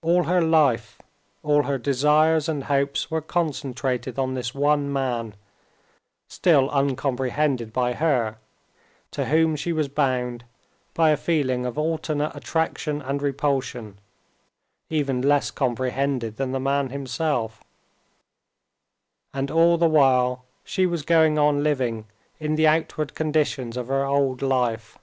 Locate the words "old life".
24.04-24.96